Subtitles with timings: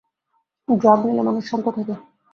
[0.67, 1.93] Drug নিলে মানুষ শান্ত থাকে।